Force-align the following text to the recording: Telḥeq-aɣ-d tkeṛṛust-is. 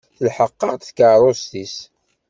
Telḥeq-aɣ-d 0.17 0.81
tkeṛṛust-is. 0.83 1.75